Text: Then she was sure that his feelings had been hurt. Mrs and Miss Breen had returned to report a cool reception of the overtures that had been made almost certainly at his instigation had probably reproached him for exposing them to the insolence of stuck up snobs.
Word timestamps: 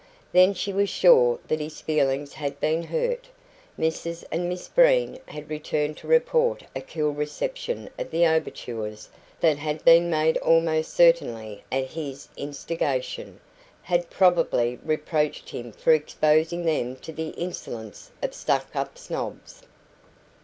Then 0.31 0.55
she 0.55 0.73
was 0.73 0.89
sure 0.89 1.37
that 1.47 1.59
his 1.59 1.79
feelings 1.79 2.33
had 2.33 2.59
been 2.59 2.81
hurt. 2.81 3.29
Mrs 3.77 4.23
and 4.31 4.49
Miss 4.49 4.67
Breen 4.67 5.19
had 5.27 5.47
returned 5.47 5.95
to 5.97 6.07
report 6.07 6.63
a 6.75 6.81
cool 6.81 7.11
reception 7.11 7.87
of 7.99 8.09
the 8.09 8.25
overtures 8.25 9.09
that 9.41 9.59
had 9.59 9.85
been 9.85 10.09
made 10.09 10.37
almost 10.37 10.95
certainly 10.95 11.63
at 11.71 11.85
his 11.91 12.29
instigation 12.35 13.39
had 13.83 14.09
probably 14.09 14.79
reproached 14.83 15.51
him 15.51 15.71
for 15.71 15.93
exposing 15.93 16.65
them 16.65 16.95
to 16.95 17.13
the 17.13 17.29
insolence 17.37 18.09
of 18.23 18.33
stuck 18.33 18.75
up 18.75 18.97
snobs. 18.97 19.61